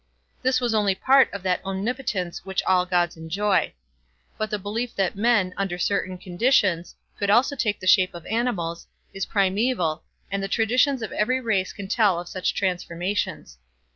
[0.41, 3.71] This was only part of that omnipotence which all gods enjoy.
[4.35, 8.87] But the belief that men, under certain conditions, could also take the shape of animals,
[9.13, 10.01] is primaeval,
[10.31, 13.59] and the traditions of every race can tell of such transformations.